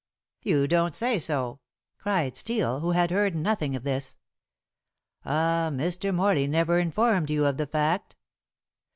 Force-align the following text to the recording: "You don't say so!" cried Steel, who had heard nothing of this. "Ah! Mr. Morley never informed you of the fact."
"You 0.41 0.67
don't 0.67 0.95
say 0.95 1.19
so!" 1.19 1.59
cried 1.99 2.35
Steel, 2.35 2.79
who 2.79 2.89
had 2.89 3.11
heard 3.11 3.35
nothing 3.35 3.75
of 3.75 3.83
this. 3.83 4.17
"Ah! 5.23 5.69
Mr. 5.71 6.11
Morley 6.11 6.47
never 6.47 6.79
informed 6.79 7.29
you 7.29 7.45
of 7.45 7.57
the 7.57 7.67
fact." 7.67 8.15